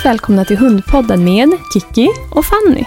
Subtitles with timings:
[0.00, 2.84] Varmt välkomna till Hundpodden med Kiki och Fanny.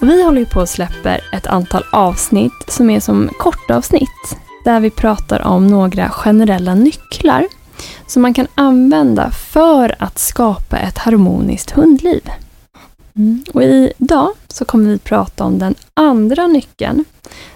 [0.00, 4.90] Och vi håller på och släpper ett antal avsnitt som är som kortavsnitt där vi
[4.90, 7.48] pratar om några generella nycklar
[8.06, 12.30] som man kan använda för att skapa ett harmoniskt hundliv.
[13.16, 13.44] Mm.
[13.54, 17.04] Och idag så kommer vi prata om den andra nyckeln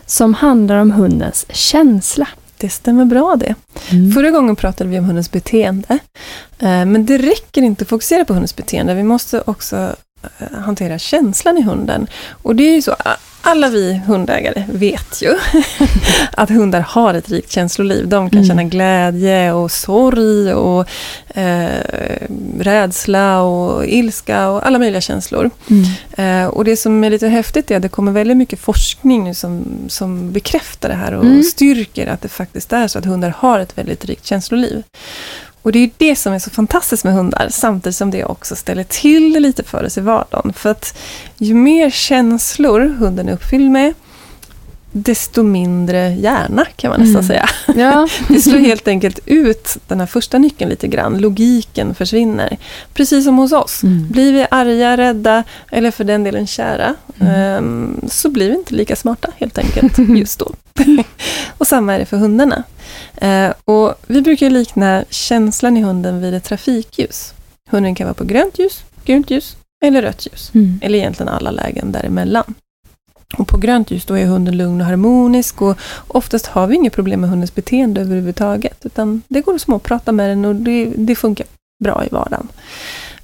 [0.07, 2.29] som handlar om hundens känsla.
[2.61, 3.55] Det stämmer bra det.
[3.91, 4.13] Mm.
[4.13, 5.99] Förra gången pratade vi om hundens beteende.
[6.59, 8.95] Eh, men det räcker inte att fokusera på hundens beteende.
[8.95, 9.97] Vi måste också
[10.39, 12.07] eh, hantera känslan i hunden.
[12.31, 12.97] Och det är ju så,
[13.43, 15.39] alla vi hundägare vet ju
[16.33, 18.09] att hundar har ett rikt känsloliv.
[18.09, 18.49] De kan mm.
[18.49, 20.89] känna glädje och sorg och
[21.29, 21.69] eh,
[22.61, 25.51] rädsla och ilska och alla möjliga känslor.
[25.71, 26.45] Mm.
[26.45, 29.35] Eh, och det som är lite häftigt är att det kommer väldigt mycket forskning nu
[29.35, 31.43] som, som bekräftar det här och mm.
[31.43, 34.83] styrker att det faktiskt är så att hundar har ett väldigt rikt känsloliv.
[35.63, 38.85] Och det är det som är så fantastiskt med hundar, samtidigt som det också ställer
[38.85, 40.53] till det lite för oss i vardagen.
[40.53, 40.99] För att
[41.39, 43.95] ju mer känslor hunden är uppfylld med,
[44.93, 47.27] desto mindre hjärna kan man nästan mm.
[47.27, 47.49] säga.
[47.77, 48.09] Ja.
[48.29, 51.19] Vi slår helt enkelt ut den här första nyckeln lite grann.
[51.19, 52.57] Logiken försvinner.
[52.95, 53.83] Precis som hos oss.
[53.83, 54.09] Mm.
[54.09, 57.65] Blir vi arga, rädda eller för den delen kära mm.
[57.65, 60.53] um, så blir vi inte lika smarta helt enkelt just då.
[61.59, 62.63] och samma är det för hundarna.
[63.23, 67.35] Uh, och vi brukar likna känslan i hunden vid ett trafikljus.
[67.71, 70.51] Hunden kan vara på grönt ljus, gult ljus eller rött ljus.
[70.55, 70.81] Mm.
[70.83, 72.55] Eller egentligen alla lägen däremellan.
[73.39, 76.93] Och på grönt ljus då är hunden lugn och harmonisk och oftast har vi inget
[76.93, 78.87] problem med hundens beteende överhuvudtaget.
[78.87, 81.47] Utan det går att småprata med den och det, det funkar
[81.85, 82.49] bra i vardagen.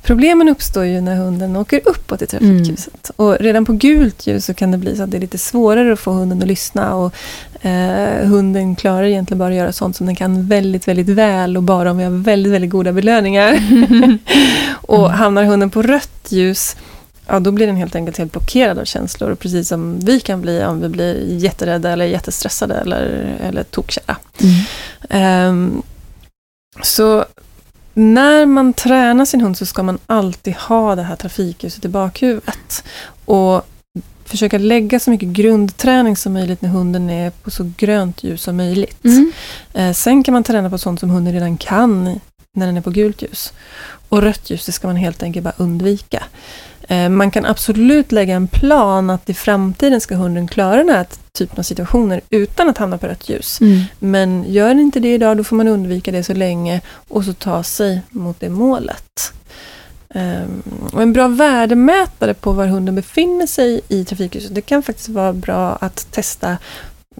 [0.07, 3.11] Problemen uppstår ju när hunden åker uppåt i trafikljuset.
[3.19, 3.29] Mm.
[3.29, 5.93] Och redan på gult ljus så kan det bli så att det är lite svårare
[5.93, 6.95] att få hunden att lyssna.
[6.95, 7.15] Och,
[7.67, 11.63] eh, hunden klarar egentligen bara att göra sånt som den kan väldigt, väldigt väl och
[11.63, 13.59] bara om vi har väldigt, väldigt goda belöningar.
[14.75, 16.77] och hamnar hunden på rött ljus
[17.27, 19.35] ja, då blir den helt enkelt helt blockerad av känslor.
[19.35, 24.17] Precis som vi kan bli om vi blir jätterädda eller jättestressade eller, eller tokkära.
[25.11, 25.49] Mm.
[25.49, 25.83] Um,
[26.83, 27.25] så
[27.95, 32.85] när man tränar sin hund så ska man alltid ha det här trafikljuset i bakhuvudet.
[33.25, 33.69] Och
[34.25, 38.57] försöka lägga så mycket grundträning som möjligt när hunden är på så grönt ljus som
[38.57, 39.05] möjligt.
[39.05, 39.33] Mm.
[39.75, 42.21] Eh, sen kan man träna på sånt som hunden redan kan
[42.53, 43.53] när den är på gult ljus.
[44.09, 46.25] Och rött ljus, det ska man helt enkelt bara undvika.
[46.89, 51.07] Eh, man kan absolut lägga en plan att i framtiden ska hunden klara den här
[51.33, 53.61] typen av situationer utan att hamna på rött ljus.
[53.61, 53.81] Mm.
[53.99, 57.33] Men gör den inte det idag, då får man undvika det så länge och så
[57.33, 59.33] ta sig mot det målet.
[60.15, 65.09] Um, och en bra värdemätare på var hunden befinner sig i trafikljuset, det kan faktiskt
[65.09, 66.59] vara bra att testa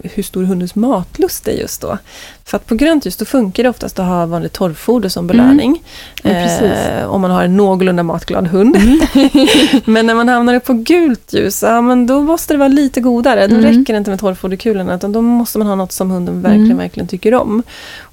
[0.03, 1.99] hur stor hundens matlust är just då.
[2.45, 5.83] För att på grönt ljus då funkar det oftast att ha vanligt torrfoder som belöning.
[6.25, 6.43] Mm.
[6.43, 8.77] Ja, eh, om man har en någorlunda matglad hund.
[8.77, 9.01] Mm.
[9.85, 13.47] men när man hamnar på gult ljus, ja, men då måste det vara lite godare.
[13.47, 13.67] Då mm.
[13.67, 16.79] räcker det inte med torrfoderkulorna, utan då måste man ha något som hunden verkligen, mm.
[16.79, 17.63] verkligen tycker om.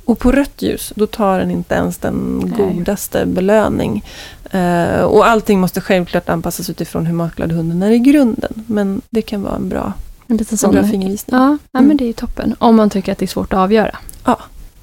[0.05, 2.73] Och på rött ljus, då tar den inte ens den Nej.
[2.73, 4.03] godaste belöning.
[4.51, 8.53] Eh, och allting måste självklart anpassas utifrån hur matglad hunden är i grunden.
[8.67, 9.93] Men det kan vara en bra
[10.33, 10.71] en liten sån.
[10.71, 11.39] bra fingervisning.
[11.39, 11.87] Ja, ja mm.
[11.87, 12.55] men det är ju toppen.
[12.59, 13.97] Om man tycker att det är svårt att avgöra.
[14.25, 14.39] Ja,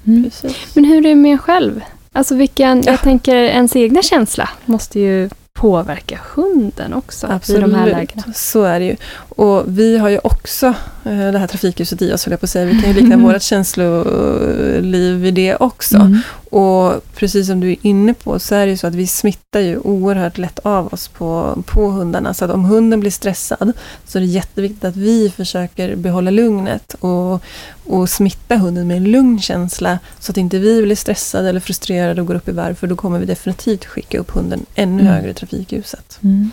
[0.07, 0.23] mm.
[0.23, 0.75] precis.
[0.75, 1.81] Men hur är det med en själv?
[2.11, 2.91] Alltså vilken, ja.
[2.91, 7.59] jag tänker ens egna känsla måste ju påverka hunden också Absolut.
[7.59, 8.23] i de här lägena.
[8.35, 8.95] så är det ju.
[9.29, 10.67] Och vi har ju också
[11.03, 12.65] eh, det här trafikljuset i oss, höll jag på att säga.
[12.65, 13.23] Vi kan ju likna mm.
[13.33, 15.97] vårt känsloliv vid det också.
[15.97, 16.19] Mm.
[16.51, 19.59] Och precis som du är inne på så är det ju så att vi smittar
[19.59, 22.33] ju oerhört lätt av oss på, på hundarna.
[22.33, 23.73] Så att om hunden blir stressad
[24.05, 27.43] så är det jätteviktigt att vi försöker behålla lugnet och,
[27.85, 32.21] och smitta hunden med en lugn känsla så att inte vi blir stressade eller frustrerade
[32.21, 35.13] och går upp i varv för då kommer vi definitivt skicka upp hunden ännu mm.
[35.13, 36.19] högre i trafikljuset.
[36.23, 36.51] Mm.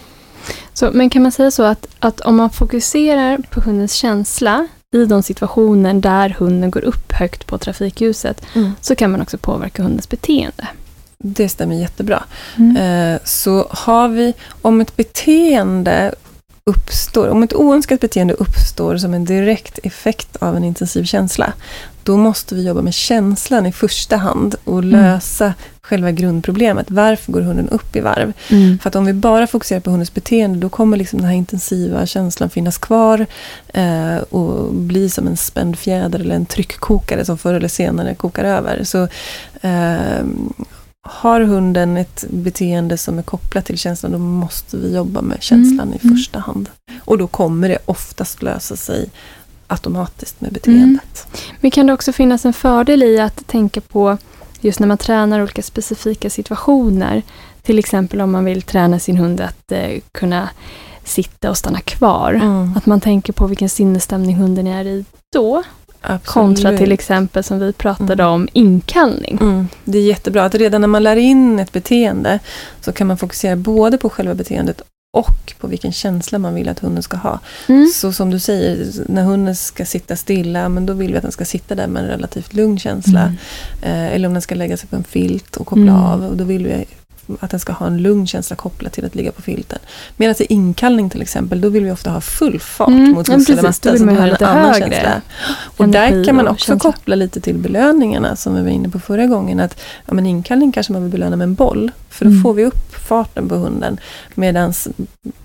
[0.73, 5.05] Så, men kan man säga så att, att om man fokuserar på hundens känsla i
[5.05, 8.73] de situationer där hunden går upp högt på trafikljuset mm.
[8.81, 10.69] så kan man också påverka hundens beteende.
[11.19, 12.25] Det stämmer jättebra.
[12.57, 12.77] Mm.
[12.77, 16.15] Eh, så har vi, om ett beteende
[16.65, 21.53] uppstår, om ett oönskat beteende uppstår som en direkt effekt av en intensiv känsla,
[22.09, 24.91] då måste vi jobba med känslan i första hand och mm.
[24.91, 25.57] lösa mm.
[25.83, 26.91] själva grundproblemet.
[26.91, 28.33] Varför går hunden upp i varv?
[28.49, 28.79] Mm.
[28.79, 32.07] För att om vi bara fokuserar på hundens beteende, då kommer liksom den här intensiva
[32.07, 33.27] känslan finnas kvar
[33.75, 38.45] eh, och bli som en spänd fjäder eller en tryckkokare som förr eller senare kokar
[38.45, 38.85] över.
[38.85, 39.09] Så
[39.61, 40.25] eh,
[41.03, 45.93] har hunden ett beteende som är kopplat till känslan, då måste vi jobba med känslan
[45.93, 45.99] mm.
[46.03, 46.69] i första hand.
[47.05, 49.11] Och då kommer det oftast lösa sig
[49.69, 51.27] automatiskt med beteendet.
[51.27, 51.57] Mm.
[51.61, 54.19] Men kan det också finnas en fördel i att tänka på
[54.61, 57.23] just när man tränar olika specifika situationer.
[57.63, 60.49] Till exempel om man vill träna sin hund att eh, kunna
[61.05, 62.33] sitta och stanna kvar.
[62.33, 62.77] Mm.
[62.77, 65.63] Att man tänker på vilken sinnesstämning hunden är i då.
[66.01, 66.27] Absolut.
[66.27, 68.35] Kontra till exempel som vi pratade Mm.
[68.35, 69.39] om inkallning.
[69.41, 72.39] Mm, det är jättebra att redan när man lär in ett beteende
[72.81, 76.79] så kan man fokusera både på själva beteendet och på vilken känsla man vill att
[76.79, 77.41] hunden ska ha.
[77.67, 77.87] Mm.
[77.95, 81.33] Så som du säger, när hunden ska sitta stilla, men då vill vi att den
[81.33, 83.21] ska sitta där med en relativt lugn känsla.
[83.23, 83.37] Mm.
[83.83, 85.95] Eh, eller om den ska lägga sig på en filt och koppla Mm.
[85.95, 86.25] av.
[86.25, 86.85] Och då vill vi
[87.41, 89.79] att den ska ha en lugn känsla kopplat till att ligga på filten.
[90.17, 93.35] Medan i inkallning till exempel, då vill vi ofta ha full fart Mm, mot ja,
[93.35, 93.99] husse eller matte.
[93.99, 95.21] Så vi ha har en annan högre känsla.
[95.79, 96.93] Och där kan man också känsla.
[96.93, 99.61] koppla lite till belöningarna som vi var inne på förra gången.
[99.61, 101.91] Att ja, men inkallning kanske man vill belöna med en boll.
[102.09, 102.43] För då Mm.
[102.43, 104.01] får vi upp farten på hunden.
[104.35, 104.73] Medan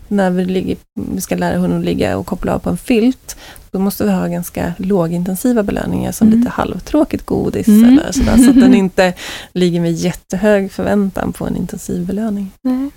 [0.07, 3.35] när vi, ligger, vi ska lära hunden att ligga och koppla av på en filt.
[3.71, 6.39] Då måste vi ha ganska lågintensiva belöningar som Mm.
[6.39, 7.67] lite halvtråkigt godis.
[7.67, 7.83] Mm.
[7.89, 9.13] Eller sådär, så att den inte
[9.53, 12.51] ligger med jättehög förväntan på en intensiv belöning.
[12.61, 12.89] Nej.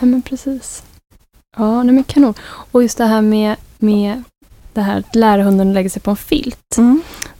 [0.00, 0.82] men precis.
[1.56, 2.34] Ja, nej men kanon.
[2.72, 4.22] Och just det här med, med
[4.78, 6.76] det här att lära hunden att lägga sig på en filt.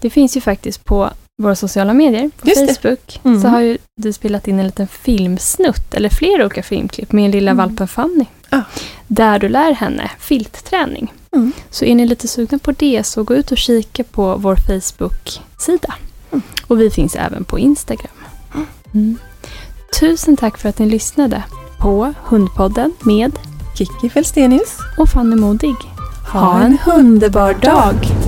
[0.00, 1.10] Det finns ju faktiskt på
[1.42, 2.66] våra sociala medier, på Just.
[2.82, 3.42] Facebook, Mm.
[3.42, 7.50] så har ju du spelat in en liten filmsnutt, eller flera olika filmklipp med lilla
[7.50, 7.66] Mm.
[7.66, 8.24] valpen Fanny.
[8.50, 8.60] Ah.
[9.06, 11.12] Där du lär henne filtträning.
[11.32, 11.52] Mm.
[11.70, 15.94] Så är ni lite sugna på det så gå ut och kika på vår Facebook-sida.
[16.32, 16.42] Mm.
[16.66, 18.12] Och vi finns även på Instagram.
[18.94, 19.18] Mm.
[20.00, 21.42] Tusen tack för att ni lyssnade
[21.80, 23.32] på Hundpodden med
[23.78, 24.78] Kikki Felstenius.
[24.98, 25.74] och Fanny Modig.
[26.30, 28.27] Ha en underbar dag!